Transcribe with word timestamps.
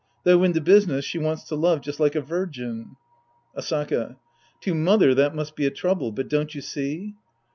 Though 0.23 0.43
in 0.43 0.53
the 0.53 0.61
business, 0.61 1.05
she 1.05 1.19
wants 1.19 1.43
to 1.43 1.55
love 1.55 1.81
just 1.81 1.99
like 1.99 2.15
a 2.15 2.21
virgin. 2.21 2.95
Asaka. 3.55 4.15
To" 4.61 4.73
mother" 4.87 5.13
that 5.13 5.35
must 5.35 5.55
be 5.55 5.67
a 5.67 5.69
trouble, 5.69 6.11
but 6.11 6.27
don't 6.27 6.55
you 6.55 6.61
see 6.61 7.13